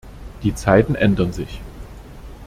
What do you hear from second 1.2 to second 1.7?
sich.